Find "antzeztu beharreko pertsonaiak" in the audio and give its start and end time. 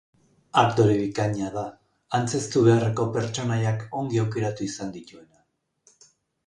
2.19-3.87